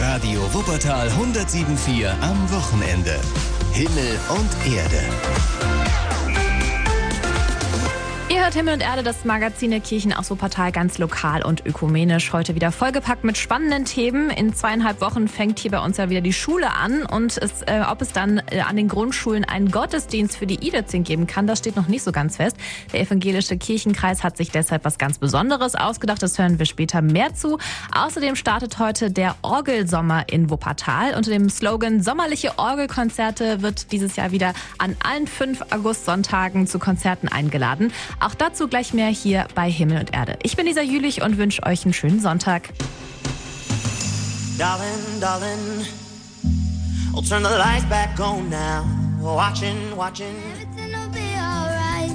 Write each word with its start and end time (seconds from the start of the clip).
Radio 0.00 0.42
Wuppertal 0.54 1.08
107.4 1.08 2.08
am 2.20 2.50
Wochenende. 2.52 3.18
Himmel 3.72 4.18
und 4.28 4.72
Erde. 4.72 5.77
Ihr 8.48 8.54
hört 8.54 8.60
Himmel 8.60 8.74
und 8.76 8.80
Erde, 8.80 9.02
das 9.02 9.26
Magazin 9.26 9.70
der 9.72 9.80
Kirchen 9.80 10.14
aus 10.14 10.30
Wuppertal, 10.30 10.72
ganz 10.72 10.96
lokal 10.96 11.44
und 11.44 11.66
ökumenisch. 11.66 12.32
Heute 12.32 12.54
wieder 12.54 12.72
vollgepackt 12.72 13.22
mit 13.22 13.36
spannenden 13.36 13.84
Themen. 13.84 14.30
In 14.30 14.54
zweieinhalb 14.54 15.02
Wochen 15.02 15.28
fängt 15.28 15.58
hier 15.58 15.70
bei 15.70 15.80
uns 15.80 15.98
ja 15.98 16.08
wieder 16.08 16.22
die 16.22 16.32
Schule 16.32 16.72
an. 16.72 17.02
Und 17.02 17.36
es, 17.36 17.60
äh, 17.60 17.82
ob 17.86 18.00
es 18.00 18.12
dann 18.12 18.40
äh, 18.50 18.60
an 18.60 18.76
den 18.76 18.88
Grundschulen 18.88 19.44
einen 19.44 19.70
Gottesdienst 19.70 20.38
für 20.38 20.46
die 20.46 20.66
Idezin 20.66 21.04
geben 21.04 21.26
kann, 21.26 21.46
das 21.46 21.58
steht 21.58 21.76
noch 21.76 21.88
nicht 21.88 22.02
so 22.02 22.10
ganz 22.10 22.36
fest. 22.38 22.56
Der 22.90 23.02
evangelische 23.02 23.58
Kirchenkreis 23.58 24.24
hat 24.24 24.38
sich 24.38 24.50
deshalb 24.50 24.86
was 24.86 24.96
ganz 24.96 25.18
Besonderes 25.18 25.74
ausgedacht. 25.74 26.22
Das 26.22 26.38
hören 26.38 26.58
wir 26.58 26.64
später 26.64 27.02
mehr 27.02 27.34
zu. 27.34 27.58
Außerdem 27.94 28.34
startet 28.34 28.78
heute 28.78 29.10
der 29.10 29.36
Orgelsommer 29.42 30.24
in 30.26 30.48
Wuppertal. 30.48 31.14
Unter 31.16 31.32
dem 31.32 31.50
Slogan 31.50 32.02
Sommerliche 32.02 32.58
Orgelkonzerte 32.58 33.60
wird 33.60 33.92
dieses 33.92 34.16
Jahr 34.16 34.32
wieder 34.32 34.54
an 34.78 34.96
allen 35.06 35.26
fünf 35.26 35.60
Augustsonntagen 35.70 36.66
zu 36.66 36.78
Konzerten 36.78 37.28
eingeladen. 37.28 37.92
Auch 38.20 38.37
dazu 38.38 38.68
gleich 38.68 38.94
mehr 38.94 39.08
hier 39.08 39.46
bei 39.54 39.70
Himmel 39.70 39.98
und 39.98 40.14
Erde. 40.14 40.38
Ich 40.42 40.56
bin 40.56 40.66
Lisa 40.66 40.82
Jülich 40.82 41.22
und 41.22 41.38
wünsche 41.38 41.62
euch 41.64 41.84
einen 41.84 41.92
schönen 41.92 42.20
Sonntag. 42.20 42.70
Darling, 44.58 45.20
darling, 45.20 45.86
I'll 47.14 47.22
turn 47.22 47.44
the 47.44 47.50
lights 47.50 47.84
back 47.86 48.18
on 48.18 48.48
now. 48.50 48.84
Watching, 49.20 49.96
watching. 49.96 50.34
Everything 50.52 50.92
will 50.92 51.08
be 51.10 51.36
alright. 51.36 52.12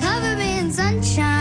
Cover 0.00 0.36
me 0.36 0.58
in 0.58 0.72
sunshine. 0.72 1.35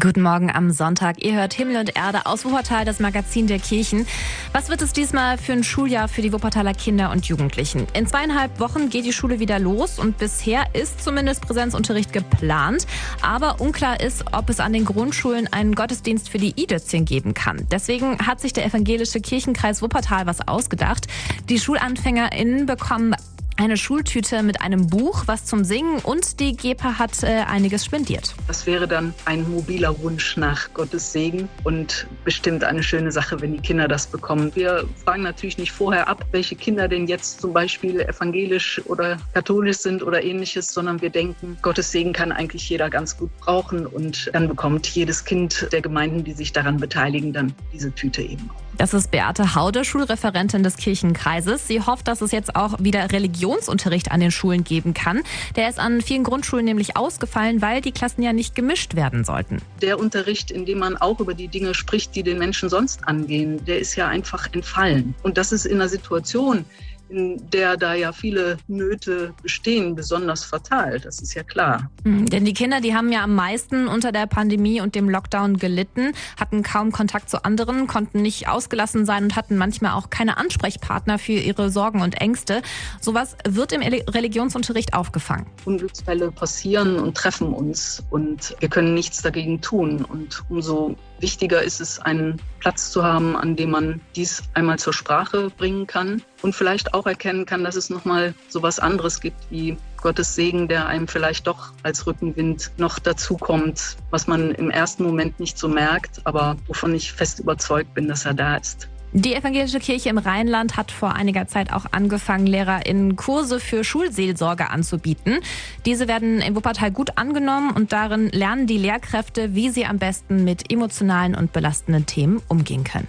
Guten 0.00 0.22
Morgen 0.22 0.50
am 0.50 0.70
Sonntag. 0.70 1.22
Ihr 1.22 1.34
hört 1.34 1.52
Himmel 1.52 1.76
und 1.76 1.94
Erde 1.94 2.24
aus 2.24 2.46
Wuppertal, 2.46 2.86
das 2.86 3.00
Magazin 3.00 3.46
der 3.46 3.58
Kirchen. 3.58 4.06
Was 4.52 4.70
wird 4.70 4.80
es 4.80 4.94
diesmal 4.94 5.36
für 5.36 5.52
ein 5.52 5.62
Schuljahr 5.62 6.08
für 6.08 6.22
die 6.22 6.32
Wuppertaler 6.32 6.72
Kinder 6.72 7.10
und 7.10 7.26
Jugendlichen? 7.26 7.86
In 7.92 8.06
zweieinhalb 8.06 8.60
Wochen 8.60 8.88
geht 8.88 9.04
die 9.04 9.12
Schule 9.12 9.40
wieder 9.40 9.58
los 9.58 9.98
und 9.98 10.16
bisher 10.16 10.74
ist 10.74 11.04
zumindest 11.04 11.42
Präsenzunterricht 11.42 12.14
geplant. 12.14 12.86
Aber 13.20 13.60
unklar 13.60 14.00
ist, 14.00 14.24
ob 14.32 14.48
es 14.48 14.58
an 14.58 14.72
den 14.72 14.86
Grundschulen 14.86 15.52
einen 15.52 15.74
Gottesdienst 15.74 16.30
für 16.30 16.38
die 16.38 16.58
Idötzchen 16.58 17.04
geben 17.04 17.34
kann. 17.34 17.66
Deswegen 17.70 18.26
hat 18.26 18.40
sich 18.40 18.54
der 18.54 18.64
evangelische 18.64 19.20
Kirchenkreis 19.20 19.82
Wuppertal 19.82 20.24
was 20.24 20.48
ausgedacht. 20.48 21.08
Die 21.50 21.58
SchulanfängerInnen 21.58 22.64
bekommen 22.64 23.14
eine 23.60 23.76
Schultüte 23.76 24.42
mit 24.42 24.62
einem 24.62 24.86
Buch, 24.86 25.24
was 25.26 25.44
zum 25.44 25.64
Singen 25.64 25.98
und 25.98 26.40
die 26.40 26.56
GEPA 26.56 26.98
hat 26.98 27.22
äh, 27.22 27.42
einiges 27.46 27.84
spendiert. 27.84 28.34
Das 28.48 28.66
wäre 28.66 28.88
dann 28.88 29.12
ein 29.26 29.48
mobiler 29.50 30.00
Wunsch 30.02 30.38
nach 30.38 30.72
Gottes 30.72 31.12
Segen 31.12 31.46
und 31.62 32.06
bestimmt 32.24 32.64
eine 32.64 32.82
schöne 32.82 33.12
Sache, 33.12 33.38
wenn 33.42 33.52
die 33.52 33.60
Kinder 33.60 33.86
das 33.86 34.06
bekommen. 34.06 34.50
Wir 34.54 34.88
fragen 35.04 35.24
natürlich 35.24 35.58
nicht 35.58 35.72
vorher 35.72 36.08
ab, 36.08 36.24
welche 36.32 36.56
Kinder 36.56 36.88
denn 36.88 37.06
jetzt 37.06 37.42
zum 37.42 37.52
Beispiel 37.52 38.00
evangelisch 38.00 38.80
oder 38.86 39.18
katholisch 39.34 39.76
sind 39.76 40.02
oder 40.02 40.24
ähnliches, 40.24 40.68
sondern 40.68 41.02
wir 41.02 41.10
denken, 41.10 41.58
Gottes 41.60 41.92
Segen 41.92 42.14
kann 42.14 42.32
eigentlich 42.32 42.66
jeder 42.66 42.88
ganz 42.88 43.18
gut 43.18 43.30
brauchen 43.40 43.86
und 43.86 44.30
dann 44.32 44.48
bekommt 44.48 44.86
jedes 44.86 45.26
Kind 45.26 45.68
der 45.70 45.82
Gemeinden, 45.82 46.24
die 46.24 46.32
sich 46.32 46.54
daran 46.54 46.78
beteiligen, 46.78 47.34
dann 47.34 47.52
diese 47.74 47.92
Tüte 47.94 48.22
eben 48.22 48.48
auch. 48.48 48.69
Das 48.80 48.94
ist 48.94 49.10
Beate 49.10 49.54
Haude, 49.54 49.84
Schulreferentin 49.84 50.62
des 50.62 50.78
Kirchenkreises. 50.78 51.68
Sie 51.68 51.82
hofft, 51.82 52.08
dass 52.08 52.22
es 52.22 52.32
jetzt 52.32 52.56
auch 52.56 52.78
wieder 52.78 53.12
Religionsunterricht 53.12 54.10
an 54.10 54.20
den 54.20 54.30
Schulen 54.30 54.64
geben 54.64 54.94
kann. 54.94 55.20
Der 55.54 55.68
ist 55.68 55.78
an 55.78 56.00
vielen 56.00 56.24
Grundschulen 56.24 56.64
nämlich 56.64 56.96
ausgefallen, 56.96 57.60
weil 57.60 57.82
die 57.82 57.92
Klassen 57.92 58.22
ja 58.22 58.32
nicht 58.32 58.54
gemischt 58.54 58.94
werden 58.94 59.22
sollten. 59.22 59.60
Der 59.82 59.98
Unterricht, 59.98 60.50
in 60.50 60.64
dem 60.64 60.78
man 60.78 60.96
auch 60.96 61.20
über 61.20 61.34
die 61.34 61.48
Dinge 61.48 61.74
spricht, 61.74 62.14
die 62.14 62.22
den 62.22 62.38
Menschen 62.38 62.70
sonst 62.70 63.06
angehen, 63.06 63.62
der 63.66 63.80
ist 63.80 63.96
ja 63.96 64.08
einfach 64.08 64.48
entfallen. 64.50 65.14
Und 65.22 65.36
das 65.36 65.52
ist 65.52 65.66
in 65.66 65.74
einer 65.74 65.90
Situation, 65.90 66.64
in 67.10 67.50
der 67.50 67.76
da 67.76 67.94
ja 67.94 68.12
viele 68.12 68.58
Nöte 68.68 69.34
bestehen, 69.42 69.94
besonders 69.94 70.44
fatal. 70.44 71.00
Das 71.00 71.20
ist 71.20 71.34
ja 71.34 71.42
klar. 71.42 71.90
Mhm, 72.04 72.26
denn 72.26 72.44
die 72.44 72.52
Kinder, 72.52 72.80
die 72.80 72.94
haben 72.94 73.10
ja 73.12 73.24
am 73.24 73.34
meisten 73.34 73.88
unter 73.88 74.12
der 74.12 74.26
Pandemie 74.26 74.80
und 74.80 74.94
dem 74.94 75.08
Lockdown 75.08 75.56
gelitten, 75.56 76.12
hatten 76.38 76.62
kaum 76.62 76.92
Kontakt 76.92 77.28
zu 77.28 77.44
anderen, 77.44 77.86
konnten 77.86 78.22
nicht 78.22 78.48
ausgelassen 78.48 79.04
sein 79.04 79.24
und 79.24 79.36
hatten 79.36 79.56
manchmal 79.56 79.92
auch 79.92 80.10
keine 80.10 80.36
Ansprechpartner 80.36 81.18
für 81.18 81.32
ihre 81.32 81.70
Sorgen 81.70 82.00
und 82.02 82.20
Ängste. 82.20 82.62
Sowas 83.00 83.36
wird 83.46 83.72
im 83.72 83.82
Religionsunterricht 83.82 84.94
aufgefangen. 84.94 85.46
Unglücksfälle 85.64 86.30
passieren 86.30 86.98
und 86.98 87.16
treffen 87.16 87.52
uns 87.52 88.02
und 88.10 88.56
wir 88.60 88.68
können 88.68 88.94
nichts 88.94 89.22
dagegen 89.22 89.60
tun. 89.60 90.04
Und 90.04 90.42
umso 90.48 90.96
wichtiger 91.20 91.62
ist 91.62 91.80
es, 91.80 91.98
einen 91.98 92.40
Platz 92.60 92.90
zu 92.90 93.04
haben, 93.04 93.36
an 93.36 93.56
dem 93.56 93.70
man 93.70 94.00
dies 94.16 94.42
einmal 94.54 94.78
zur 94.78 94.92
Sprache 94.92 95.50
bringen 95.50 95.86
kann 95.86 96.22
und 96.42 96.54
vielleicht 96.54 96.94
auch 96.94 97.06
erkennen 97.06 97.46
kann, 97.46 97.64
dass 97.64 97.76
es 97.76 97.90
nochmal 97.90 98.34
so 98.48 98.62
was 98.62 98.78
anderes 98.78 99.20
gibt 99.20 99.50
wie 99.50 99.76
Gottes 100.00 100.34
Segen, 100.34 100.68
der 100.68 100.86
einem 100.86 101.08
vielleicht 101.08 101.46
doch 101.46 101.72
als 101.82 102.06
Rückenwind 102.06 102.72
noch 102.78 102.98
dazukommt, 102.98 103.96
was 104.10 104.26
man 104.26 104.52
im 104.52 104.70
ersten 104.70 105.02
Moment 105.02 105.38
nicht 105.40 105.58
so 105.58 105.68
merkt, 105.68 106.20
aber 106.24 106.56
wovon 106.66 106.94
ich 106.94 107.12
fest 107.12 107.40
überzeugt 107.40 107.94
bin, 107.94 108.08
dass 108.08 108.24
er 108.24 108.34
da 108.34 108.56
ist. 108.56 108.88
Die 109.12 109.34
evangelische 109.34 109.80
Kirche 109.80 110.08
im 110.08 110.18
Rheinland 110.18 110.76
hat 110.76 110.92
vor 110.92 111.14
einiger 111.14 111.48
Zeit 111.48 111.72
auch 111.72 111.86
angefangen, 111.90 112.46
LehrerInnen 112.46 113.16
Kurse 113.16 113.58
für 113.58 113.82
Schulseelsorge 113.82 114.70
anzubieten. 114.70 115.40
Diese 115.84 116.06
werden 116.06 116.40
in 116.40 116.54
Wuppertal 116.54 116.92
gut 116.92 117.18
angenommen 117.18 117.72
und 117.72 117.92
darin 117.92 118.28
lernen 118.28 118.68
die 118.68 118.78
Lehrkräfte, 118.78 119.56
wie 119.56 119.70
sie 119.70 119.84
am 119.84 119.98
besten 119.98 120.44
mit 120.44 120.70
emotionalen 120.72 121.34
und 121.34 121.52
belastenden 121.52 122.06
Themen 122.06 122.40
umgehen 122.46 122.84
können. 122.84 123.08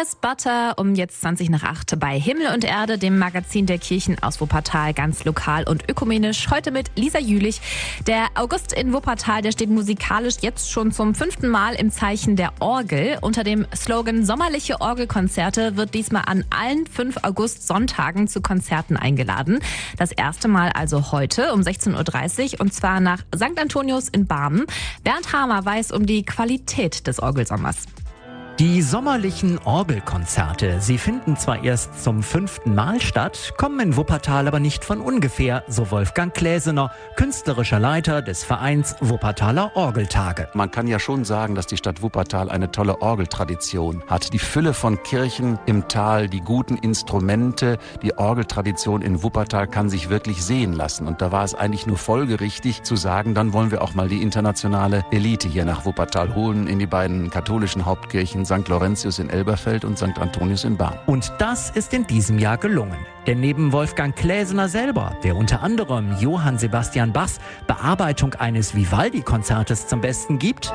BTS 0.00 0.16
Butter 0.16 0.78
um 0.78 0.94
jetzt 0.94 1.20
20 1.20 1.50
nach 1.50 1.62
8 1.62 1.98
bei 1.98 2.18
Himmel 2.18 2.54
und 2.54 2.64
Erde, 2.64 2.96
dem 2.96 3.18
Magazin 3.18 3.66
der 3.66 3.78
Kirchen 3.78 4.22
aus 4.22 4.40
Wuppertal, 4.40 4.94
ganz 4.94 5.24
lokal 5.24 5.64
und 5.64 5.90
ökumenisch. 5.90 6.48
Heute 6.50 6.70
mit 6.70 6.90
Lisa 6.96 7.18
Jülich. 7.18 7.60
Der 8.06 8.28
August 8.34 8.72
in 8.72 8.92
Wuppertal, 8.92 9.42
der 9.42 9.52
steht 9.52 9.68
musikalisch 9.68 10.36
jetzt 10.40 10.70
schon 10.70 10.92
zum 10.92 11.14
fünften 11.14 11.48
Mal 11.48 11.74
im 11.74 11.90
Zeichen 11.90 12.36
der 12.36 12.52
Orgel. 12.60 13.18
Unter 13.20 13.44
dem 13.44 13.66
Slogan 13.74 14.24
Sommerliche 14.24 14.80
Orgelkonzerte 14.80 15.76
wird 15.76 15.92
diesmal 15.92 16.22
an 16.26 16.44
allen 16.50 16.86
fünf 16.86 17.18
August-Sonntagen 17.22 18.26
zu 18.26 18.40
Konzerten 18.40 18.96
eingeladen. 18.96 19.58
Das 19.98 20.12
erste 20.12 20.48
Mal 20.48 20.70
also 20.70 21.12
heute 21.12 21.52
um 21.52 21.60
16.30 21.60 22.54
Uhr 22.54 22.60
und 22.60 22.72
zwar 22.72 23.00
nach 23.00 23.20
St. 23.34 23.58
Antonius 23.60 24.08
in 24.08 24.26
Barmen. 24.26 24.64
Bernd 25.04 25.32
Hamer 25.32 25.64
weiß 25.64 25.92
um 25.92 26.06
die 26.06 26.24
Qualität 26.24 27.06
des 27.06 27.20
Orgelsommers. 27.20 27.86
Die 28.60 28.82
sommerlichen 28.82 29.58
Orgelkonzerte, 29.64 30.82
sie 30.82 30.98
finden 30.98 31.34
zwar 31.38 31.64
erst 31.64 32.04
zum 32.04 32.22
fünften 32.22 32.74
Mal 32.74 33.00
statt, 33.00 33.54
kommen 33.56 33.80
in 33.80 33.96
Wuppertal 33.96 34.46
aber 34.46 34.60
nicht 34.60 34.84
von 34.84 35.00
ungefähr, 35.00 35.64
so 35.66 35.90
Wolfgang 35.90 36.34
Kläsener, 36.34 36.90
künstlerischer 37.16 37.80
Leiter 37.80 38.20
des 38.20 38.44
Vereins 38.44 38.96
Wuppertaler 39.00 39.74
Orgeltage. 39.76 40.48
Man 40.52 40.70
kann 40.70 40.88
ja 40.88 40.98
schon 40.98 41.24
sagen, 41.24 41.54
dass 41.54 41.68
die 41.68 41.78
Stadt 41.78 42.02
Wuppertal 42.02 42.50
eine 42.50 42.70
tolle 42.70 43.00
Orgeltradition 43.00 44.02
hat. 44.08 44.34
Die 44.34 44.38
Fülle 44.38 44.74
von 44.74 45.02
Kirchen 45.04 45.58
im 45.64 45.88
Tal, 45.88 46.28
die 46.28 46.40
guten 46.40 46.76
Instrumente, 46.76 47.78
die 48.02 48.18
Orgeltradition 48.18 49.00
in 49.00 49.22
Wuppertal 49.22 49.68
kann 49.68 49.88
sich 49.88 50.10
wirklich 50.10 50.44
sehen 50.44 50.74
lassen. 50.74 51.06
Und 51.06 51.22
da 51.22 51.32
war 51.32 51.44
es 51.44 51.54
eigentlich 51.54 51.86
nur 51.86 51.96
folgerichtig 51.96 52.82
zu 52.82 52.96
sagen, 52.96 53.32
dann 53.32 53.54
wollen 53.54 53.70
wir 53.70 53.80
auch 53.80 53.94
mal 53.94 54.10
die 54.10 54.20
internationale 54.20 55.02
Elite 55.12 55.48
hier 55.48 55.64
nach 55.64 55.86
Wuppertal 55.86 56.34
holen 56.34 56.66
in 56.66 56.78
die 56.78 56.86
beiden 56.86 57.30
katholischen 57.30 57.86
Hauptkirchen 57.86 58.44
St. 58.50 58.68
Laurentius 58.68 59.20
in 59.20 59.30
Elberfeld 59.30 59.84
und 59.84 59.96
St. 59.96 60.18
Antonius 60.18 60.64
in 60.64 60.76
Bahn. 60.76 60.98
Und 61.06 61.32
das 61.38 61.70
ist 61.70 61.94
in 61.94 62.06
diesem 62.06 62.38
Jahr 62.38 62.58
gelungen. 62.58 62.98
Denn 63.26 63.38
neben 63.38 63.72
Wolfgang 63.72 64.16
Kläsener 64.16 64.68
selber, 64.68 65.16
der 65.22 65.36
unter 65.36 65.62
anderem 65.62 66.16
Johann 66.18 66.58
Sebastian 66.58 67.12
Bachs 67.12 67.38
Bearbeitung 67.68 68.34
eines 68.34 68.74
Vivaldi-Konzertes 68.74 69.86
zum 69.86 70.00
Besten 70.00 70.38
gibt, 70.40 70.72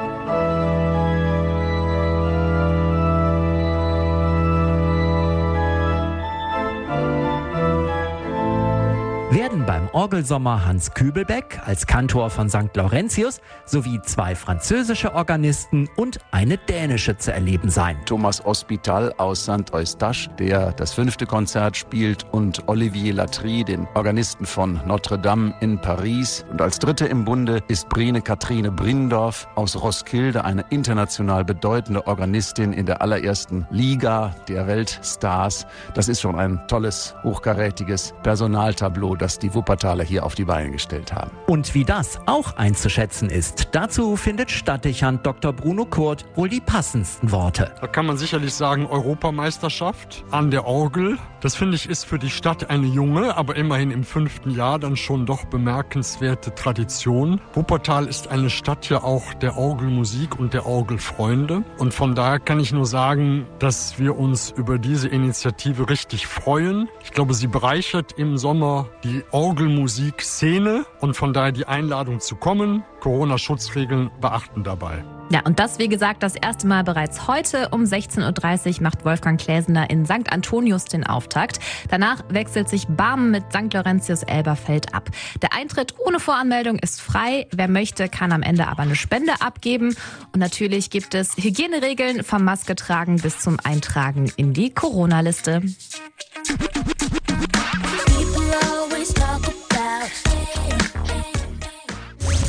werden 9.35 9.65
beim 9.65 9.89
Orgelsommer 9.91 10.65
Hans 10.65 10.93
Kübelbeck 10.93 11.59
als 11.65 11.85
Kantor 11.85 12.29
von 12.29 12.49
St. 12.49 12.73
Laurentius 12.73 13.41
sowie 13.65 13.99
zwei 14.01 14.33
französische 14.33 15.13
Organisten 15.13 15.89
und 15.97 16.19
eine 16.31 16.57
dänische 16.57 17.17
zu 17.17 17.33
erleben 17.33 17.69
sein. 17.69 17.97
Thomas 18.05 18.41
Hospital 18.45 19.13
aus 19.17 19.43
St. 19.43 19.73
Eustache, 19.73 20.29
der 20.39 20.71
das 20.71 20.93
fünfte 20.93 21.25
Konzert 21.25 21.75
spielt 21.75 22.25
und 22.31 22.69
Olivier 22.69 23.13
Latry, 23.13 23.65
den 23.65 23.85
Organisten 23.93 24.45
von 24.45 24.79
Notre 24.87 25.19
Dame 25.19 25.53
in 25.59 25.81
Paris. 25.81 26.45
Und 26.49 26.61
als 26.61 26.79
dritte 26.79 27.05
im 27.05 27.25
Bunde 27.25 27.61
ist 27.67 27.89
Brine 27.89 28.21
Katrine 28.21 28.71
Brindorf 28.71 29.49
aus 29.55 29.75
Roskilde, 29.75 30.45
eine 30.45 30.63
international 30.69 31.43
bedeutende 31.43 32.07
Organistin 32.07 32.71
in 32.71 32.85
der 32.85 33.01
allerersten 33.01 33.67
Liga 33.69 34.33
der 34.47 34.65
Weltstars. 34.65 35.67
Das 35.93 36.07
ist 36.07 36.21
schon 36.21 36.37
ein 36.37 36.65
tolles, 36.69 37.13
hochkarätiges 37.23 38.13
Personaltableau, 38.23 39.17
das 39.25 39.39
die 39.39 39.55
Wuppertaler 39.55 40.03
hier 40.03 40.23
auf 40.23 40.35
die 40.35 40.45
Beine 40.45 40.69
gestellt 40.69 41.11
haben. 41.11 41.31
Und 41.47 41.73
wie 41.73 41.83
das 41.83 42.19
auch 42.27 42.57
einzuschätzen 42.57 43.31
ist, 43.31 43.69
dazu 43.71 44.15
findet 44.17 44.51
Stadtdechant 44.51 45.25
Dr. 45.25 45.51
Bruno 45.51 45.85
Kurt 45.85 46.25
wohl 46.35 46.47
die 46.47 46.61
passendsten 46.61 47.31
Worte. 47.31 47.73
Da 47.81 47.87
kann 47.87 48.05
man 48.05 48.17
sicherlich 48.17 48.53
sagen 48.53 48.85
Europameisterschaft 48.85 50.23
an 50.29 50.51
der 50.51 50.67
Orgel. 50.67 51.17
Das 51.41 51.55
finde 51.55 51.75
ich 51.75 51.89
ist 51.89 52.05
für 52.05 52.19
die 52.19 52.29
Stadt 52.29 52.69
eine 52.69 52.85
junge, 52.85 53.35
aber 53.35 53.55
immerhin 53.55 53.89
im 53.89 54.03
fünften 54.03 54.51
Jahr 54.51 54.77
dann 54.77 54.95
schon 54.95 55.25
doch 55.25 55.45
bemerkenswerte 55.45 56.53
Tradition. 56.53 57.41
Wuppertal 57.55 58.05
ist 58.05 58.27
eine 58.27 58.51
Stadt 58.51 58.89
ja 58.89 59.03
auch 59.03 59.33
der 59.33 59.57
Orgelmusik 59.57 60.37
und 60.37 60.53
der 60.53 60.67
Orgelfreunde. 60.67 61.63
Und 61.79 61.95
von 61.95 62.13
daher 62.13 62.39
kann 62.39 62.59
ich 62.59 62.71
nur 62.71 62.85
sagen, 62.85 63.47
dass 63.57 63.97
wir 63.97 64.19
uns 64.19 64.51
über 64.51 64.77
diese 64.77 65.07
Initiative 65.07 65.89
richtig 65.89 66.27
freuen. 66.27 66.89
Ich 67.03 67.11
glaube, 67.11 67.33
sie 67.33 67.47
bereichert 67.47 68.11
im 68.17 68.37
Sommer 68.37 68.87
die 69.03 69.14
Orgelmusik-Szene 69.31 70.85
und 70.99 71.15
von 71.15 71.33
daher 71.33 71.51
die 71.51 71.67
Einladung 71.67 72.19
zu 72.19 72.35
kommen. 72.35 72.83
Corona-Schutzregeln 72.99 74.11
beachten 74.19 74.63
dabei. 74.63 75.03
Ja, 75.31 75.41
und 75.41 75.59
das, 75.59 75.79
wie 75.79 75.87
gesagt, 75.87 76.21
das 76.21 76.35
erste 76.35 76.67
Mal 76.67 76.83
bereits 76.83 77.27
heute 77.27 77.69
um 77.69 77.83
16.30 77.83 78.77
Uhr 78.77 78.83
macht 78.83 79.05
Wolfgang 79.05 79.41
Kläsener 79.41 79.89
in 79.89 80.05
St. 80.05 80.31
Antonius 80.31 80.85
den 80.85 81.03
Auftakt. 81.03 81.59
Danach 81.89 82.23
wechselt 82.29 82.69
sich 82.69 82.87
Barmen 82.87 83.31
mit 83.31 83.43
St. 83.51 83.73
Laurentius 83.73 84.21
Elberfeld 84.21 84.93
ab. 84.93 85.09
Der 85.41 85.53
Eintritt 85.53 85.95
ohne 85.97 86.19
Voranmeldung 86.19 86.77
ist 86.77 87.01
frei. 87.01 87.47
Wer 87.51 87.67
möchte, 87.67 88.07
kann 88.07 88.31
am 88.31 88.43
Ende 88.43 88.67
aber 88.67 88.83
eine 88.83 88.95
Spende 88.95 89.33
abgeben. 89.41 89.95
Und 90.31 90.39
natürlich 90.39 90.91
gibt 90.91 91.15
es 91.15 91.35
Hygieneregeln 91.37 92.23
vom 92.23 92.43
Maske 92.43 92.75
tragen 92.75 93.15
bis 93.17 93.39
zum 93.39 93.57
Eintragen 93.63 94.31
in 94.37 94.53
die 94.53 94.73
Corona-Liste. 94.73 95.63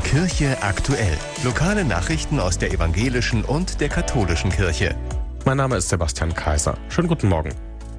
Kirche 0.05 0.57
aktuell. 0.63 1.19
Lokale 1.45 1.85
Nachrichten 1.85 2.41
aus 2.41 2.57
der 2.57 2.73
evangelischen 2.73 3.45
und 3.45 3.83
der 3.83 3.91
katholischen 3.91 4.51
Kirche. 4.51 4.97
Mein 5.45 5.59
Name 5.59 5.77
ist 5.77 5.91
Sebastian 5.91 6.33
Kaiser. 6.33 6.79
Schönen 6.89 7.09
guten 7.09 7.29
Morgen. 7.29 7.51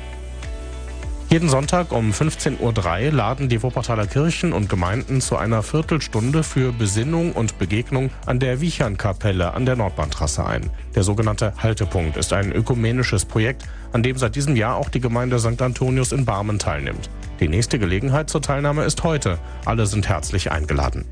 Jeden 1.32 1.48
Sonntag 1.48 1.94
um 1.94 2.12
15.03 2.12 2.60
Uhr 2.60 3.12
laden 3.14 3.48
die 3.48 3.64
Wuppertaler 3.64 4.06
Kirchen 4.06 4.52
und 4.52 4.68
Gemeinden 4.68 5.22
zu 5.22 5.38
einer 5.38 5.64
Viertelstunde 5.64 6.44
für 6.44 6.74
Besinnung 6.74 7.32
und 7.32 7.58
Begegnung 7.58 8.10
an 8.26 8.42
der 8.42 8.60
Wiechernkapelle 8.60 9.54
an 9.54 9.66
der 9.66 9.78
Nordbahntrasse 9.78 10.46
ein. 10.46 10.70
Der 10.94 11.04
sogenannte 11.04 11.54
Haltepunkt 11.58 12.18
ist 12.18 12.34
ein 12.34 12.52
ökumenisches 12.52 13.24
Projekt, 13.24 13.64
an 13.94 14.04
dem 14.04 14.18
seit 14.18 14.36
diesem 14.36 14.58
Jahr 14.58 14.76
auch 14.76 14.90
die 14.90 15.00
Gemeinde 15.00 15.40
St. 15.40 15.62
Antonius 15.62 16.12
in 16.12 16.26
Barmen 16.26 16.60
teilnimmt. 16.60 17.10
Die 17.40 17.48
nächste 17.48 17.80
Gelegenheit 17.80 18.30
zur 18.30 18.42
Teilnahme 18.42 18.84
ist 18.84 19.02
heute. 19.06 19.40
Alle 19.64 19.86
sind 19.86 20.10
herzlich 20.10 20.52
eingeladen. 20.52 21.06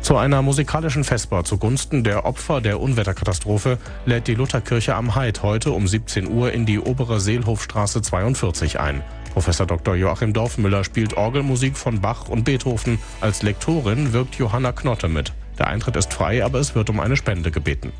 Zu 0.00 0.16
einer 0.16 0.40
musikalischen 0.40 1.04
Vesper 1.04 1.44
zugunsten 1.44 2.02
der 2.02 2.24
Opfer 2.24 2.60
der 2.60 2.80
Unwetterkatastrophe 2.80 3.78
lädt 4.06 4.28
die 4.28 4.34
Lutherkirche 4.34 4.94
am 4.94 5.14
Heid 5.14 5.42
heute 5.42 5.72
um 5.72 5.86
17 5.86 6.26
Uhr 6.26 6.52
in 6.52 6.64
die 6.64 6.80
obere 6.80 7.20
Seelhofstraße 7.20 8.00
42 8.00 8.80
ein. 8.80 9.02
Professor 9.34 9.66
Dr. 9.66 9.94
Joachim 9.94 10.32
Dorfmüller 10.32 10.84
spielt 10.84 11.16
Orgelmusik 11.16 11.76
von 11.76 12.00
Bach 12.00 12.28
und 12.28 12.44
Beethoven. 12.44 12.98
Als 13.20 13.42
Lektorin 13.42 14.12
wirkt 14.12 14.36
Johanna 14.36 14.72
Knotte 14.72 15.08
mit. 15.08 15.32
Der 15.58 15.68
Eintritt 15.68 15.96
ist 15.96 16.12
frei, 16.12 16.44
aber 16.44 16.58
es 16.58 16.74
wird 16.74 16.88
um 16.88 16.98
eine 16.98 17.16
Spende 17.16 17.50
gebeten. 17.50 17.92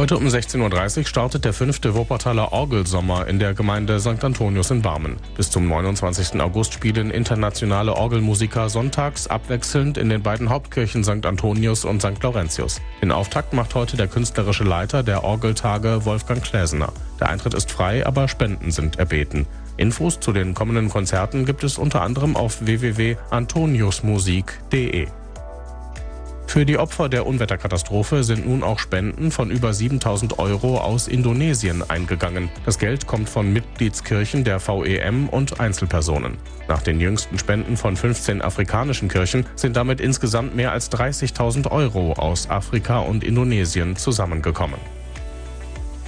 Heute 0.00 0.16
um 0.16 0.26
16.30 0.26 1.00
Uhr 1.00 1.04
startet 1.04 1.44
der 1.44 1.52
fünfte 1.52 1.94
Wuppertaler 1.94 2.54
Orgelsommer 2.54 3.26
in 3.26 3.38
der 3.38 3.52
Gemeinde 3.52 4.00
St. 4.00 4.24
Antonius 4.24 4.70
in 4.70 4.80
Barmen. 4.80 5.18
Bis 5.36 5.50
zum 5.50 5.68
29. 5.68 6.40
August 6.40 6.72
spielen 6.72 7.10
internationale 7.10 7.94
Orgelmusiker 7.94 8.70
sonntags 8.70 9.26
abwechselnd 9.26 9.98
in 9.98 10.08
den 10.08 10.22
beiden 10.22 10.48
Hauptkirchen 10.48 11.04
St. 11.04 11.26
Antonius 11.26 11.84
und 11.84 12.00
St. 12.00 12.22
Laurentius. 12.22 12.80
Den 13.02 13.12
Auftakt 13.12 13.52
macht 13.52 13.74
heute 13.74 13.98
der 13.98 14.08
künstlerische 14.08 14.64
Leiter 14.64 15.02
der 15.02 15.22
Orgeltage 15.22 16.06
Wolfgang 16.06 16.42
Kläsener. 16.42 16.94
Der 17.20 17.28
Eintritt 17.28 17.52
ist 17.52 17.70
frei, 17.70 18.06
aber 18.06 18.26
Spenden 18.26 18.70
sind 18.70 18.98
erbeten. 18.98 19.46
Infos 19.76 20.18
zu 20.18 20.32
den 20.32 20.54
kommenden 20.54 20.88
Konzerten 20.88 21.44
gibt 21.44 21.62
es 21.62 21.76
unter 21.76 22.00
anderem 22.00 22.36
auf 22.36 22.64
www.antoniusmusik.de. 22.64 25.08
Für 26.50 26.66
die 26.66 26.78
Opfer 26.78 27.08
der 27.08 27.26
Unwetterkatastrophe 27.26 28.24
sind 28.24 28.48
nun 28.48 28.64
auch 28.64 28.80
Spenden 28.80 29.30
von 29.30 29.52
über 29.52 29.72
7000 29.72 30.40
Euro 30.40 30.78
aus 30.78 31.06
Indonesien 31.06 31.88
eingegangen. 31.88 32.50
Das 32.66 32.80
Geld 32.80 33.06
kommt 33.06 33.28
von 33.28 33.52
Mitgliedskirchen 33.52 34.42
der 34.42 34.58
VEM 34.58 35.28
und 35.28 35.60
Einzelpersonen. 35.60 36.38
Nach 36.66 36.82
den 36.82 37.00
jüngsten 37.00 37.38
Spenden 37.38 37.76
von 37.76 37.96
15 37.96 38.42
afrikanischen 38.42 39.08
Kirchen 39.08 39.46
sind 39.54 39.76
damit 39.76 40.00
insgesamt 40.00 40.56
mehr 40.56 40.72
als 40.72 40.90
30.000 40.90 41.70
Euro 41.70 42.14
aus 42.14 42.50
Afrika 42.50 42.98
und 42.98 43.22
Indonesien 43.22 43.94
zusammengekommen. 43.94 44.80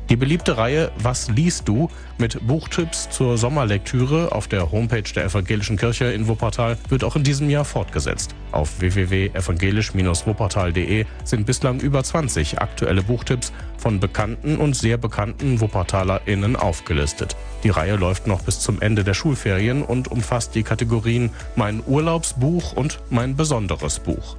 Die 0.09 0.17
beliebte 0.17 0.57
Reihe 0.57 0.93
Was 0.99 1.29
liest 1.29 1.67
du 1.67 1.91
mit 2.17 2.47
Buchtipps 2.47 3.11
zur 3.11 3.37
Sommerlektüre 3.37 4.31
auf 4.31 4.47
der 4.47 4.71
Homepage 4.71 5.03
der 5.03 5.25
Evangelischen 5.25 5.77
Kirche 5.77 6.05
in 6.05 6.29
Wuppertal 6.29 6.79
wird 6.89 7.03
auch 7.03 7.17
in 7.17 7.25
diesem 7.25 7.51
Jahr 7.51 7.65
fortgesetzt. 7.65 8.37
Auf 8.53 8.81
www.evangelisch-wuppertal.de 8.81 11.07
sind 11.25 11.45
bislang 11.45 11.81
über 11.81 12.05
20 12.05 12.61
aktuelle 12.61 13.03
Buchtipps 13.03 13.53
von 13.79 13.99
bekannten 13.99 14.59
und 14.59 14.77
sehr 14.77 14.97
bekannten 14.97 15.61
WuppertalerInnen 15.61 16.55
aufgelistet. 16.55 17.35
Die 17.65 17.71
Reihe 17.71 17.97
läuft 17.97 18.29
noch 18.29 18.43
bis 18.43 18.61
zum 18.61 18.81
Ende 18.81 19.03
der 19.03 19.15
Schulferien 19.15 19.83
und 19.83 20.07
umfasst 20.09 20.55
die 20.55 20.63
Kategorien 20.63 21.31
Mein 21.57 21.83
Urlaubsbuch 21.85 22.75
und 22.75 23.01
Mein 23.11 23.35
besonderes 23.35 23.99
Buch. 23.99 24.37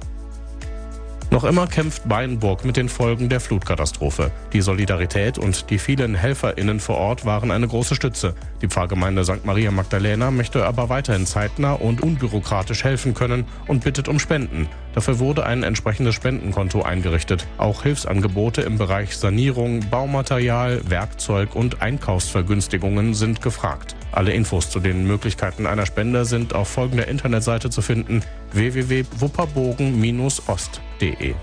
Noch 1.30 1.44
immer 1.44 1.66
kämpft 1.66 2.08
Beinburg 2.08 2.64
mit 2.64 2.78
den 2.78 2.88
Folgen 2.88 3.28
der 3.28 3.40
Flutkatastrophe. 3.40 4.30
Die 4.54 4.62
Solidarität 4.62 5.36
und 5.36 5.68
die 5.68 5.78
vielen 5.78 6.14
HelferInnen 6.14 6.80
vor 6.80 6.96
Ort 6.96 7.26
waren 7.26 7.50
eine 7.50 7.68
große 7.68 7.94
Stütze. 7.94 8.34
Die 8.62 8.66
Pfarrgemeinde 8.66 9.24
St. 9.24 9.44
Maria 9.44 9.70
Magdalena 9.70 10.30
möchte 10.30 10.64
aber 10.64 10.88
weiterhin 10.88 11.26
zeitnah 11.26 11.74
und 11.74 12.00
unbürokratisch 12.00 12.82
helfen 12.82 13.12
können 13.12 13.44
und 13.66 13.84
bittet 13.84 14.08
um 14.08 14.18
Spenden. 14.18 14.68
Dafür 14.94 15.18
wurde 15.18 15.44
ein 15.44 15.64
entsprechendes 15.64 16.14
Spendenkonto 16.14 16.82
eingerichtet. 16.82 17.46
Auch 17.58 17.82
Hilfsangebote 17.82 18.62
im 18.62 18.78
Bereich 18.78 19.14
Sanierung, 19.14 19.80
Baumaterial, 19.90 20.80
Werkzeug 20.88 21.54
und 21.54 21.82
Einkaufsvergünstigungen 21.82 23.12
sind 23.12 23.42
gefragt. 23.42 23.94
Alle 24.12 24.32
Infos 24.32 24.70
zu 24.70 24.80
den 24.80 25.06
Möglichkeiten 25.06 25.66
einer 25.66 25.84
Spende 25.84 26.24
sind 26.24 26.54
auf 26.54 26.68
folgender 26.68 27.06
Internetseite 27.06 27.68
zu 27.68 27.82
finden: 27.82 28.22
www.wupperbogen-ost.de. 28.52 31.34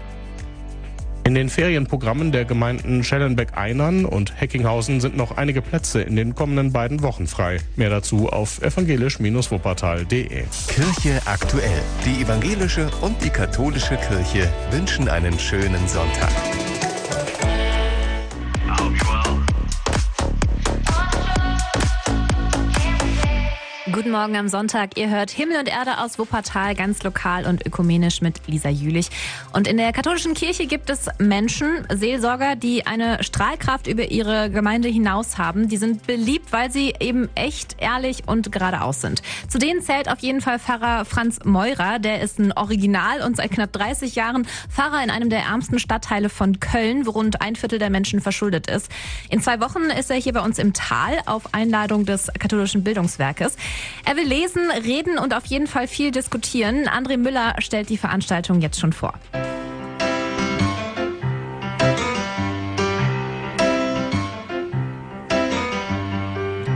In 1.26 1.34
den 1.34 1.50
Ferienprogrammen 1.50 2.32
der 2.32 2.46
Gemeinden 2.46 3.04
Schellenbeck-Einern 3.04 4.06
und 4.06 4.40
Heckinghausen 4.40 5.02
sind 5.02 5.18
noch 5.18 5.38
einige 5.38 5.64
Plätze 5.64 6.04
in 6.04 6.16
den 6.16 6.36
kommenden 6.36 6.72
beiden 6.72 7.02
Wochen 7.02 7.26
frei. 7.26 7.58
Mehr 7.76 7.90
dazu 7.90 8.30
auf 8.30 8.62
evangelisch-wuppertal.de. 8.62 10.44
Kirche 10.68 11.22
aktuell. 11.26 11.82
Die 12.06 12.22
evangelische 12.22 12.92
und 13.02 13.20
die 13.24 13.32
katholische 13.32 13.98
Kirche 13.98 14.48
wünschen 14.70 15.10
einen 15.10 15.40
schönen 15.40 15.88
Sonntag. 15.88 16.30
Guten 23.96 24.12
Morgen 24.12 24.36
am 24.36 24.50
Sonntag. 24.50 24.98
Ihr 24.98 25.10
hört 25.10 25.32
Himmel 25.32 25.58
und 25.58 25.70
Erde 25.70 26.00
aus 26.00 26.20
Wuppertal, 26.20 26.76
ganz 26.76 27.02
lokal 27.04 27.46
und 27.46 27.66
ökumenisch 27.66 28.20
mit 28.20 28.46
Lisa 28.46 28.68
Jülich. 28.68 29.08
Und 29.54 29.70
in 29.70 29.78
der 29.78 29.94
katholischen 29.94 30.34
Kirche 30.34 30.66
gibt 30.66 30.90
es 30.90 31.08
Menschen, 31.18 31.88
Seelsorger, 31.90 32.58
die 32.58 32.86
eine 32.86 33.24
Strahlkraft 33.24 33.88
über 33.88 34.12
ihre 34.12 34.50
Gemeinde 34.50 34.90
hinaus 34.90 35.38
haben. 35.38 35.70
Die 35.70 35.78
sind 35.78 36.06
beliebt, 36.06 36.52
weil 36.52 36.74
sie 36.74 36.94
eben 37.00 37.30
echt, 37.36 37.78
ehrlich 37.80 38.24
und 38.28 38.52
geradeaus 38.52 39.00
sind. 39.00 39.22
Zu 39.48 39.60
denen 39.60 39.82
zählt 39.82 40.10
auf 40.10 40.20
jeden 40.20 40.42
Fall 40.42 40.60
Pfarrer 40.60 41.06
Franz 41.06 41.40
Meurer. 41.46 41.98
Der 42.00 42.20
ist 42.20 42.38
ein 42.38 42.52
Original 42.52 43.22
und 43.22 43.38
seit 43.38 43.52
knapp 43.52 43.72
30 43.72 44.14
Jahren 44.14 44.46
Pfarrer 44.68 45.06
in 45.06 45.10
einem 45.10 45.30
der 45.30 45.44
ärmsten 45.44 45.80
Stadtteile 45.80 46.28
von 46.28 46.60
Köln, 46.60 47.06
wo 47.06 47.12
rund 47.12 47.40
ein 47.40 47.56
Viertel 47.56 47.80
der 47.80 47.90
Menschen 47.90 48.20
verschuldet 48.20 48.70
ist. 48.70 48.92
In 49.30 49.40
zwei 49.42 49.62
Wochen 49.62 49.84
ist 49.84 50.12
er 50.12 50.18
hier 50.18 50.34
bei 50.34 50.42
uns 50.42 50.60
im 50.60 50.74
Tal 50.74 51.18
auf 51.28 51.54
Einladung 51.54 52.06
des 52.06 52.30
katholischen 52.38 52.84
Bildungswerkes. 52.84 53.56
Er 54.06 54.16
will 54.16 54.28
lesen, 54.28 54.70
reden 54.72 55.18
und 55.18 55.34
auf 55.34 55.46
jeden 55.46 55.68
Fall 55.68 55.88
viel 55.88 56.12
diskutieren. 56.12 56.88
André 56.88 57.18
Müller 57.18 57.56
stellt 57.60 57.90
die 57.90 57.98
Veranstaltung 57.98 58.62
jetzt 58.62 58.80
schon 58.80 58.94
vor. 58.94 59.14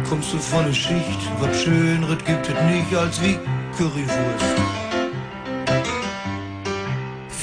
Kommst 0.10 0.34
du 0.34 0.38
von 0.40 0.66
der 0.66 0.74
Schicht, 0.74 1.20
was 1.40 1.62
Schöneres 1.62 2.18
gibt 2.26 2.50
es 2.50 2.56
nicht 2.64 2.96
als 2.96 3.22
wie 3.22 3.38
Currywurst. 3.78 4.69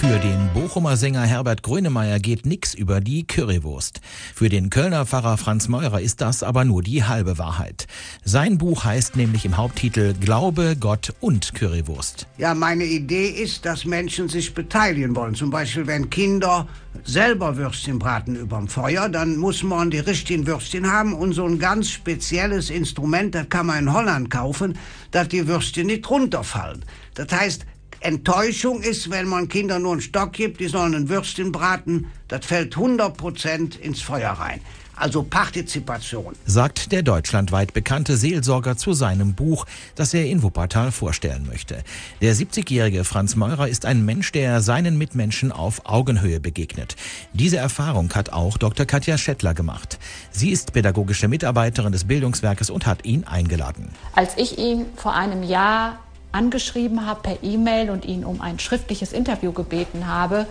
Für 0.08 0.20
den 0.20 0.50
Bochumer 0.54 0.96
Sänger 0.96 1.22
Herbert 1.22 1.64
Grönemeyer 1.64 2.20
geht 2.20 2.46
nix 2.46 2.74
über 2.74 3.00
die 3.00 3.26
Currywurst. 3.26 4.00
Für 4.36 4.48
den 4.48 4.70
Kölner 4.70 5.04
Pfarrer 5.04 5.36
Franz 5.36 5.66
Meurer 5.66 6.00
ist 6.00 6.20
das 6.20 6.44
aber 6.44 6.64
nur 6.64 6.84
die 6.84 7.02
halbe 7.02 7.38
Wahrheit. 7.38 7.88
Sein 8.22 8.56
Buch 8.56 8.84
heißt 8.84 9.16
nämlich 9.16 9.44
im 9.44 9.56
Haupttitel 9.56 10.14
Glaube, 10.14 10.76
Gott 10.78 11.12
und 11.18 11.54
Currywurst. 11.54 12.28
Ja, 12.38 12.54
meine 12.54 12.84
Idee 12.84 13.30
ist, 13.30 13.66
dass 13.66 13.84
Menschen 13.84 14.28
sich 14.28 14.54
beteiligen 14.54 15.16
wollen. 15.16 15.34
Zum 15.34 15.50
Beispiel, 15.50 15.88
wenn 15.88 16.08
Kinder 16.08 16.68
selber 17.02 17.56
Würstchen 17.56 17.98
braten 17.98 18.36
überm 18.36 18.68
Feuer, 18.68 19.08
dann 19.08 19.36
muss 19.36 19.64
man 19.64 19.90
die 19.90 19.98
richtigen 19.98 20.46
Würstchen 20.46 20.88
haben 20.88 21.14
und 21.14 21.32
so 21.32 21.44
ein 21.44 21.58
ganz 21.58 21.90
spezielles 21.90 22.70
Instrument, 22.70 23.34
das 23.34 23.48
kann 23.48 23.66
man 23.66 23.80
in 23.80 23.92
Holland 23.92 24.30
kaufen, 24.30 24.78
dass 25.10 25.26
die 25.26 25.48
Würstchen 25.48 25.88
nicht 25.88 26.08
runterfallen. 26.08 26.84
Das 27.14 27.32
heißt, 27.32 27.66
Enttäuschung 28.06 28.82
ist, 28.82 29.10
wenn 29.10 29.26
man 29.26 29.48
Kindern 29.48 29.82
nur 29.82 29.90
einen 29.90 30.00
Stock 30.00 30.32
gibt, 30.32 30.60
die 30.60 30.68
sollen 30.68 30.94
ein 30.94 31.08
Würstchen 31.08 31.50
braten, 31.50 32.06
das 32.28 32.46
fällt 32.46 32.76
100% 32.76 33.80
ins 33.80 34.00
Feuer 34.00 34.30
rein. 34.30 34.60
Also 34.94 35.24
Partizipation. 35.24 36.34
Sagt 36.46 36.92
der 36.92 37.02
deutschlandweit 37.02 37.74
bekannte 37.74 38.16
Seelsorger 38.16 38.76
zu 38.76 38.92
seinem 38.92 39.34
Buch, 39.34 39.66
das 39.96 40.14
er 40.14 40.24
in 40.24 40.44
Wuppertal 40.44 40.92
vorstellen 40.92 41.46
möchte. 41.46 41.82
Der 42.22 42.34
70-jährige 42.34 43.02
Franz 43.02 43.34
Meurer 43.34 43.66
ist 43.66 43.84
ein 43.84 44.04
Mensch, 44.04 44.30
der 44.30 44.62
seinen 44.62 44.96
Mitmenschen 44.96 45.50
auf 45.50 45.82
Augenhöhe 45.84 46.38
begegnet. 46.38 46.94
Diese 47.32 47.56
Erfahrung 47.56 48.14
hat 48.14 48.30
auch 48.30 48.56
Dr. 48.56 48.86
Katja 48.86 49.18
Schettler 49.18 49.52
gemacht. 49.52 49.98
Sie 50.30 50.50
ist 50.50 50.72
pädagogische 50.72 51.26
Mitarbeiterin 51.26 51.92
des 51.92 52.04
Bildungswerkes 52.04 52.70
und 52.70 52.86
hat 52.86 53.04
ihn 53.04 53.24
eingeladen. 53.24 53.88
Als 54.14 54.34
ich 54.38 54.58
ihn 54.58 54.86
vor 54.94 55.12
einem 55.12 55.42
Jahr 55.42 55.98
angeschrieben 56.36 57.06
habe 57.06 57.22
per 57.22 57.42
E-Mail 57.42 57.90
und 57.90 58.04
ihn 58.04 58.24
um 58.24 58.40
ein 58.40 58.58
schriftliches 58.58 59.12
Interview 59.12 59.52
gebeten 59.52 60.06
habe, 60.06 60.46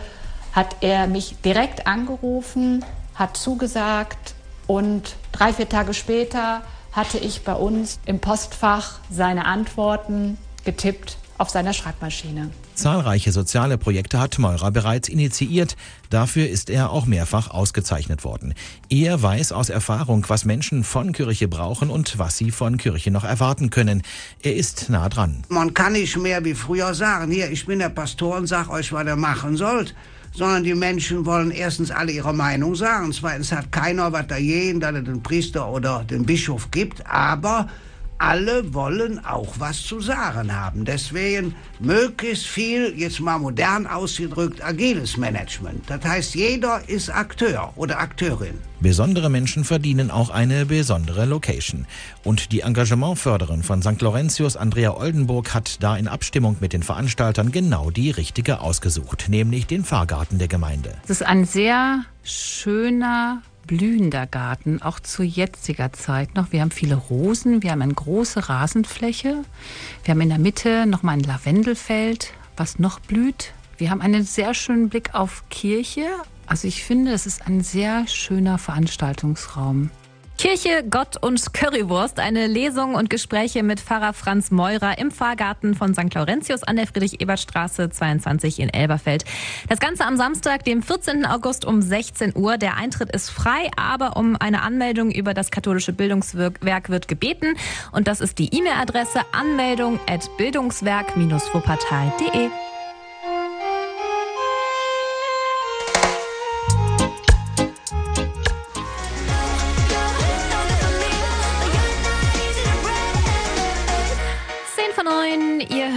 hat 0.52 0.78
er 0.82 1.08
mich 1.08 1.36
direkt 1.46 1.86
angerufen, 1.86 2.84
hat 3.14 3.38
zugesagt 3.38 4.34
und 4.68 5.16
drei, 5.32 5.54
vier 5.54 5.70
Tage 5.70 5.94
später 5.94 6.62
hatte 6.92 7.18
ich 7.18 7.44
bei 7.44 7.54
uns 7.54 8.00
im 8.06 8.20
Postfach 8.20 9.00
seine 9.12 9.46
Antworten 9.46 10.38
getippt 10.64 11.18
auf 11.38 11.50
seiner 11.50 11.74
Schreibmaschine. 11.74 12.50
Zahlreiche 12.76 13.32
soziale 13.32 13.78
Projekte 13.78 14.20
hat 14.20 14.38
Meurer 14.38 14.72
bereits 14.72 15.10
initiiert. 15.10 15.76
Dafür 16.10 16.48
ist 16.48 16.70
er 16.70 16.92
auch 16.92 17.06
mehrfach 17.06 17.50
ausgezeichnet 17.50 18.24
worden. 18.24 18.54
Er 18.90 19.22
weiß 19.22 19.52
aus 19.52 19.70
Erfahrung, 19.70 20.26
was 20.28 20.46
Menschen 20.46 20.84
von 20.84 21.12
Kirche 21.12 21.48
brauchen 21.48 21.90
und 21.90 22.20
was 22.20 22.38
sie 22.38 22.52
von 22.52 22.78
Kirche 22.78 23.12
noch 23.12 23.24
erwarten 23.24 23.70
können. 23.70 24.04
Er 24.44 24.56
ist 24.56 24.90
nah 24.90 25.10
dran. 25.10 25.44
Man 25.50 25.74
kann 25.74 25.94
nicht 25.94 26.18
mehr 26.18 26.44
wie 26.46 26.54
früher 26.54 26.94
sagen, 26.94 27.32
hier, 27.32 27.50
ich 27.50 27.66
bin 27.66 27.80
der 27.80 27.90
Pastor 27.90 28.38
und 28.38 28.48
sag 28.48 28.70
euch, 28.70 28.92
was 28.92 29.06
ihr 29.08 29.16
machen 29.16 29.58
sollt 29.58 29.96
sondern 30.38 30.66
die 30.66 30.76
Menschen 30.76 31.26
wollen 31.26 31.50
erstens 31.50 31.92
alle 31.92 32.12
ihre 32.12 32.34
Meinung 32.34 32.76
sagen. 32.76 33.14
Zweitens 33.14 33.54
hat 33.54 33.72
keiner 33.72 34.12
was 34.12 34.28
dagegen, 34.28 34.82
dass 34.82 34.94
es 34.96 35.06
den 35.06 35.24
Priester 35.24 35.70
oder 35.70 36.04
den 36.04 36.26
Bischof 36.26 36.70
gibt, 36.72 37.06
aber 37.08 37.70
alle 38.18 38.74
wollen 38.74 39.24
auch 39.26 39.56
was 39.60 39.82
zu 39.82 40.00
sagen 40.00 40.56
haben. 40.56 40.86
Deswegen 40.86 41.56
möglichst 41.80 42.46
viel, 42.46 42.94
jetzt 42.98 43.20
mal 43.20 43.38
modern 43.38 43.88
ausgedrückt, 43.88 44.64
agiles 44.64 45.18
Management. 45.18 45.84
Das 45.88 46.04
heißt, 46.04 46.36
jeder 46.36 46.88
ist 46.88 47.10
Akteur 47.10 47.74
oder 47.76 48.00
Akteurin. 48.00 48.56
Besondere 48.80 49.30
Menschen 49.30 49.64
verdienen 49.64 50.12
auch 50.12 50.30
eine 50.30 50.66
besondere 50.66 51.26
Location. 51.26 51.88
Und 52.24 52.52
die 52.52 52.60
Engagementförderin 52.60 53.64
von 53.64 53.82
St. 53.82 54.02
Laurentius, 54.02 54.58
Andrea 54.58 54.96
Oldenburg, 54.96 55.54
hat 55.54 55.82
da 55.82 55.98
in 55.98 56.08
Abstimmung 56.08 56.58
mit 56.60 56.74
den 56.74 56.84
Veranstaltern 56.84 57.52
genau 57.52 57.90
die 57.90 58.12
richtige 58.12 58.60
ausgesucht, 58.60 59.26
nämlich 59.28 59.66
den 59.66 59.84
Fahrgarten 59.84 60.38
der 60.38 60.48
Gemeinde. 60.48 60.94
Es 61.04 61.10
ist 61.10 61.24
ein 61.24 61.46
sehr 61.46 62.02
schöner 62.24 63.42
blühender 63.68 64.28
Garten, 64.28 64.82
auch 64.82 65.00
zu 65.00 65.24
jetziger 65.24 65.94
Zeit 65.94 66.36
noch. 66.36 66.52
Wir 66.52 66.62
haben 66.62 66.72
viele 66.72 66.96
Rosen, 66.96 67.64
wir 67.64 67.72
haben 67.72 67.82
eine 67.82 67.94
große 67.94 68.50
Rasenfläche, 68.50 69.44
wir 70.04 70.12
haben 70.12 70.22
in 70.22 70.30
der 70.30 70.40
Mitte 70.40 70.86
nochmal 70.86 71.18
ein 71.18 71.24
Lavendelfeld, 71.24 72.34
was 72.58 72.80
noch 72.80 73.00
blüht. 73.00 73.54
Wir 73.78 73.92
haben 73.92 74.02
einen 74.02 74.24
sehr 74.24 74.54
schönen 74.54 74.90
Blick 74.90 75.14
auf 75.14 75.44
Kirche. 75.50 76.06
Also 76.48 76.68
ich 76.68 76.84
finde, 76.84 77.12
es 77.12 77.26
ist 77.26 77.46
ein 77.48 77.62
sehr 77.62 78.08
schöner 78.08 78.58
Veranstaltungsraum. 78.58 79.90
Kirche, 80.38 80.84
Gott 80.90 81.22
und 81.22 81.54
Currywurst. 81.54 82.20
Eine 82.20 82.48
Lesung 82.48 82.96
und 82.96 83.10
Gespräche 83.10 83.64
mit 83.64 83.80
Pfarrer 83.80 84.14
Franz 84.14 84.52
Meurer 84.52 84.98
im 84.98 85.12
Fahrgarten 85.12 85.76
von 85.76 85.94
St. 85.94 86.14
Laurentius 86.14 86.64
an 86.64 86.76
der 86.76 86.88
Friedrich-Ebert-Straße 86.88 87.90
22 87.90 88.60
in 88.60 88.70
Elberfeld. 88.70 89.24
Das 89.70 89.80
Ganze 89.80 90.06
am 90.06 90.18
Samstag, 90.18 90.66
dem 90.66 90.84
14. 90.84 91.26
August 91.26 91.66
um 91.66 91.82
16 91.82 92.36
Uhr. 92.36 92.58
Der 92.58 92.78
Eintritt 92.78 93.12
ist 93.12 93.30
frei, 93.30 93.70
aber 93.78 94.18
um 94.18 94.36
eine 94.40 94.62
Anmeldung 94.62 95.12
über 95.12 95.34
das 95.34 95.52
katholische 95.52 95.94
Bildungswerk 95.94 96.90
wird 96.90 97.08
gebeten. 97.08 97.56
Und 97.92 98.08
das 98.08 98.22
ist 98.22 98.38
die 98.38 98.54
E-Mail-Adresse 98.54 99.22
anmeldung 99.32 100.00
at 100.08 100.30
bildungswerk-wuppertal.de. 100.38 102.50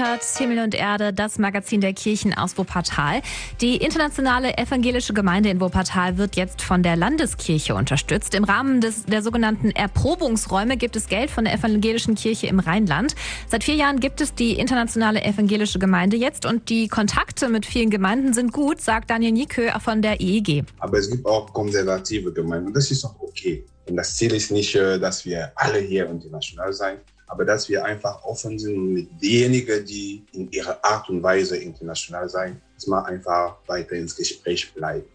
hört 0.09 0.25
Himmel 0.25 0.61
und 0.61 0.75
Erde, 0.75 1.13
das 1.13 1.39
Magazin 1.39 1.83
der 1.83 1.93
Kirchen 1.93 2.33
aus 2.33 2.57
Wuppertal. 2.57 3.21
Die 3.61 3.77
internationale 3.77 4.57
evangelische 4.57 5.13
Gemeinde 5.13 5.51
in 5.51 5.61
Wuppertal 5.61 6.17
wird 6.17 6.37
jetzt 6.37 6.63
von 6.63 6.83
der 6.83 6.97
Landeskirche 6.97 7.75
unterstützt. 7.75 8.35
Im 8.35 8.45
Rahmen 8.45 8.81
des, 8.81 9.05
der 9.05 9.23
sogenannten 9.23 9.71
Erprobungsräume 9.71 10.79
gibt 10.79 10.97
es 10.97 11.09
Geld 11.09 11.31
von 11.31 11.45
der 11.45 11.55
evangelischen 11.55 12.15
Kirche 12.15 12.47
im 12.47 12.59
Rheinland. 12.59 13.15
Seit 13.49 13.65
vier 13.65 13.75
Jahren 13.75 14.01
gibt 14.01 14.23
es 14.23 14.35
die 14.35 14.59
internationale 14.59 15.23
evangelische 15.23 15.79
Gemeinde 15.79 16.17
jetzt 16.17 16.47
und 16.47 16.71
die 16.71 16.89
Kontakte 16.89 17.49
mit 17.49 17.67
vielen 17.67 17.91
Gemeinden 17.91 18.33
sind 18.33 18.53
gut, 18.53 18.81
sagt 18.81 19.11
Daniel 19.11 19.33
Niekö 19.33 19.71
von 19.79 20.01
der 20.01 20.21
EEG. 20.21 20.65
Aber 20.79 20.99
es 20.99 21.11
gibt 21.11 21.27
auch 21.27 21.53
konservative 21.53 22.33
Gemeinden 22.33 22.73
das 22.73 22.91
ist 22.91 23.05
auch 23.05 23.15
okay. 23.21 23.65
Und 23.87 23.97
das 23.97 24.17
Ziel 24.17 24.33
ist 24.35 24.51
nicht, 24.51 24.75
äh, 24.75 24.99
dass 24.99 25.25
wir 25.25 25.53
alle 25.55 25.79
hier 25.79 26.09
international 26.09 26.73
sein, 26.73 26.99
aber 27.29 27.45
dass 27.45 27.69
wir 27.69 27.85
einfach 27.85 28.25
offen 28.25 28.59
sind 28.59 28.93
mit 28.93 29.09
denjenigen, 29.23 29.85
die 29.85 30.25
in 30.33 30.51
ihrer 30.51 30.83
Art 30.83 31.09
und 31.09 31.23
Weise 31.23 31.57
international 31.57 32.29
sein, 32.29 32.61
dass 32.75 32.87
man 32.87 33.05
einfach 33.05 33.57
weiter 33.67 33.93
ins 33.93 34.17
Gespräch 34.17 34.73
bleibt. 34.75 35.07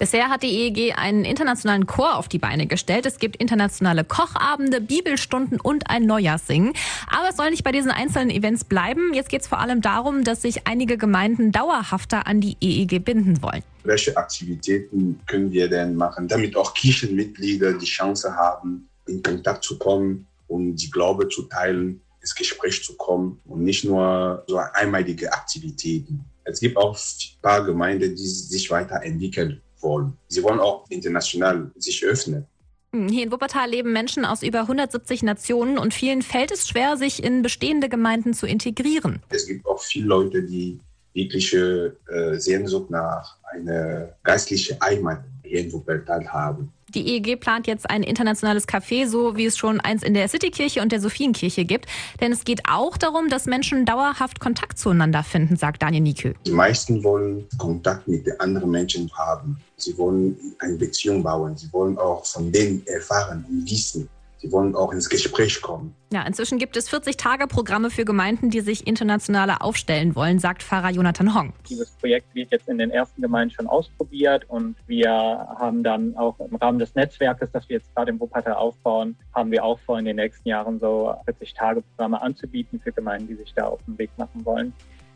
Bisher 0.00 0.30
hat 0.30 0.42
die 0.42 0.48
EEG 0.48 0.94
einen 0.96 1.26
internationalen 1.26 1.86
Chor 1.86 2.16
auf 2.16 2.26
die 2.26 2.38
Beine 2.38 2.66
gestellt. 2.66 3.04
Es 3.04 3.18
gibt 3.18 3.36
internationale 3.36 4.02
Kochabende, 4.02 4.80
Bibelstunden 4.80 5.60
und 5.60 5.90
ein 5.90 6.06
Neujahrssingen. 6.06 6.72
Aber 7.06 7.28
es 7.28 7.36
soll 7.36 7.50
nicht 7.50 7.64
bei 7.64 7.70
diesen 7.70 7.90
einzelnen 7.90 8.30
Events 8.30 8.64
bleiben. 8.64 9.12
Jetzt 9.12 9.28
geht 9.28 9.42
es 9.42 9.46
vor 9.46 9.58
allem 9.58 9.82
darum, 9.82 10.24
dass 10.24 10.40
sich 10.40 10.66
einige 10.66 10.96
Gemeinden 10.96 11.52
dauerhafter 11.52 12.26
an 12.26 12.40
die 12.40 12.56
EEG 12.62 13.04
binden 13.04 13.42
wollen. 13.42 13.62
Welche 13.84 14.16
Aktivitäten 14.16 15.20
können 15.26 15.52
wir 15.52 15.68
denn 15.68 15.94
machen, 15.96 16.28
damit 16.28 16.56
auch 16.56 16.72
Kirchenmitglieder 16.72 17.74
die 17.74 17.84
Chance 17.84 18.34
haben, 18.34 18.88
in 19.06 19.22
Kontakt 19.22 19.64
zu 19.64 19.76
kommen 19.76 20.26
um 20.50 20.74
die 20.74 20.90
Glaube 20.90 21.28
zu 21.28 21.42
teilen, 21.42 22.02
ins 22.20 22.34
Gespräch 22.34 22.84
zu 22.84 22.96
kommen 22.96 23.40
und 23.46 23.62
nicht 23.62 23.84
nur 23.84 24.44
so 24.46 24.58
einmalige 24.74 25.32
Aktivitäten. 25.32 26.24
Es 26.44 26.60
gibt 26.60 26.76
auch 26.76 26.96
ein 26.96 27.42
paar 27.42 27.64
Gemeinden, 27.64 28.14
die 28.14 28.26
sich 28.26 28.70
weiterentwickeln 28.70 29.62
wollen. 29.80 30.16
Sie 30.28 30.42
wollen 30.42 30.60
auch 30.60 30.84
international 30.90 31.70
sich 31.76 32.04
öffnen. 32.04 32.46
Hm, 32.92 33.08
hier 33.08 33.24
in 33.24 33.32
Wuppertal 33.32 33.70
leben 33.70 33.92
Menschen 33.92 34.24
aus 34.24 34.42
über 34.42 34.60
170 34.62 35.22
Nationen 35.22 35.78
und 35.78 35.94
vielen 35.94 36.22
fällt 36.22 36.50
es 36.50 36.68
schwer, 36.68 36.96
sich 36.96 37.22
in 37.22 37.42
bestehende 37.42 37.88
Gemeinden 37.88 38.34
zu 38.34 38.46
integrieren. 38.46 39.22
Es 39.30 39.46
gibt 39.46 39.64
auch 39.66 39.80
viele 39.80 40.06
Leute, 40.06 40.42
die 40.42 40.80
wirkliche 41.12 41.96
äh, 42.08 42.38
Sehnsucht 42.38 42.90
nach 42.90 43.36
einer 43.52 44.14
geistlichen 44.22 44.78
Heimat 44.80 45.24
hier 45.44 45.60
in 45.60 45.72
Wuppertal 45.72 46.26
haben. 46.28 46.72
Die 46.94 47.06
EEG 47.06 47.38
plant 47.38 47.68
jetzt 47.68 47.88
ein 47.88 48.02
internationales 48.02 48.66
Café, 48.66 49.06
so 49.06 49.36
wie 49.36 49.46
es 49.46 49.56
schon 49.56 49.78
eins 49.78 50.02
in 50.02 50.12
der 50.12 50.26
Citykirche 50.26 50.82
und 50.82 50.90
der 50.90 51.00
Sophienkirche 51.00 51.64
gibt. 51.64 51.86
Denn 52.20 52.32
es 52.32 52.44
geht 52.44 52.62
auch 52.68 52.96
darum, 52.96 53.28
dass 53.28 53.46
Menschen 53.46 53.84
dauerhaft 53.84 54.40
Kontakt 54.40 54.76
zueinander 54.76 55.22
finden, 55.22 55.54
sagt 55.54 55.82
Daniel 55.82 56.02
Nikö. 56.02 56.34
Die 56.44 56.50
meisten 56.50 57.04
wollen 57.04 57.46
Kontakt 57.58 58.08
mit 58.08 58.26
den 58.26 58.40
anderen 58.40 58.72
Menschen 58.72 59.08
haben. 59.16 59.56
Sie 59.76 59.96
wollen 59.96 60.36
eine 60.58 60.76
Beziehung 60.76 61.22
bauen. 61.22 61.56
Sie 61.56 61.72
wollen 61.72 61.96
auch 61.96 62.26
von 62.26 62.50
denen 62.50 62.84
erfahren 62.86 63.44
und 63.48 63.70
wissen. 63.70 64.08
Sie 64.40 64.50
wollen 64.52 64.74
auch 64.74 64.90
ins 64.92 65.10
Gespräch 65.10 65.60
kommen. 65.60 65.94
Ja, 66.14 66.22
inzwischen 66.22 66.58
gibt 66.58 66.74
es 66.78 66.90
40-Tage-Programme 66.90 67.90
für 67.90 68.06
Gemeinden, 68.06 68.48
die 68.48 68.60
sich 68.60 68.86
internationaler 68.86 69.62
aufstellen 69.62 70.16
wollen, 70.16 70.38
sagt 70.38 70.62
Pfarrer 70.62 70.90
Jonathan 70.90 71.34
Hong. 71.34 71.52
Dieses 71.68 71.90
Projekt 71.90 72.34
wird 72.34 72.50
jetzt 72.50 72.66
in 72.66 72.78
den 72.78 72.90
ersten 72.90 73.20
Gemeinden 73.20 73.54
schon 73.54 73.66
ausprobiert 73.66 74.48
und 74.48 74.76
wir 74.86 75.10
haben 75.10 75.82
dann 75.82 76.16
auch 76.16 76.40
im 76.40 76.56
Rahmen 76.56 76.78
des 76.78 76.94
Netzwerkes, 76.94 77.50
das 77.52 77.68
wir 77.68 77.76
jetzt 77.76 77.94
gerade 77.94 78.12
im 78.12 78.20
Wuppertal 78.20 78.54
aufbauen, 78.54 79.14
haben 79.34 79.50
wir 79.50 79.62
auch 79.62 79.78
vor, 79.80 79.98
in 79.98 80.06
den 80.06 80.16
nächsten 80.16 80.48
Jahren 80.48 80.80
so 80.80 81.14
40-Tage-Programme 81.26 82.22
anzubieten 82.22 82.80
für 82.80 82.92
Gemeinden, 82.92 83.28
die 83.28 83.34
sich 83.34 83.52
da 83.54 83.66
auf 83.66 83.80
den 83.84 83.98
Weg 83.98 84.10
machen 84.16 84.42
wollen. 84.46 84.72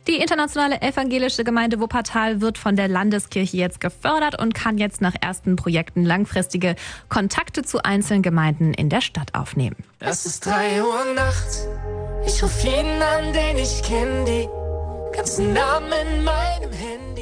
Die 0.06 0.16
internationale 0.16 0.82
evangelische 0.82 1.44
Gemeinde 1.44 1.80
Wuppertal 1.80 2.42
wird 2.42 2.58
von 2.58 2.76
der 2.76 2.88
Landeskirche 2.88 3.56
jetzt 3.56 3.80
gefördert 3.80 4.38
und 4.38 4.54
kann 4.54 4.76
jetzt 4.76 5.00
nach 5.00 5.14
ersten 5.18 5.56
Projekten 5.56 6.04
langfristige 6.04 6.76
Kontakte 7.08 7.62
zu 7.62 7.82
einzelnen 7.82 8.22
Gemeinden 8.22 8.74
in 8.74 8.90
der 8.90 9.00
Stadt 9.00 9.34
aufnehmen. 9.34 9.76
Es 10.00 10.26
ist 10.26 10.44
drei 10.44 10.82
Uhr 10.82 11.14
nachts. 11.14 11.66
Ich 12.26 12.42
ruf 12.42 12.62
jeden 12.62 13.00
an, 13.00 13.32
den 13.32 13.56
ich 13.56 13.82
kenne, 13.82 14.24
die 14.26 14.48
ganzen 15.16 15.54
Namen 15.54 15.90
in 15.90 16.24
meinem 16.24 16.72
Handy. 16.72 17.13